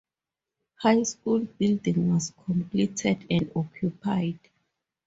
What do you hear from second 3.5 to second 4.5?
occupied.